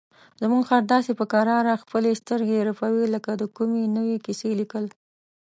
زموږ 0.41 0.63
خر 0.69 0.83
داسې 0.93 1.11
په 1.19 1.25
کراره 1.33 1.81
خپلې 1.83 2.11
سترګې 2.21 2.65
رپوي 2.69 3.05
لکه 3.15 3.31
د 3.41 3.43
کومې 3.55 3.83
نوې 3.97 4.17
کیسې 4.25 4.51
لیکل. 4.59 4.85